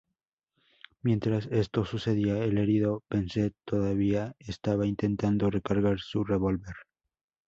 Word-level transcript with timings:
Mientras 1.03 1.45
esto 1.51 1.85
sucedía, 1.85 2.39
el 2.43 2.57
herido 2.57 3.03
Pence 3.07 3.53
todavía 3.65 4.33
estaba 4.39 4.87
intentando 4.87 5.51
recargar 5.51 5.99
su 5.99 6.23
revólver. 6.23 6.73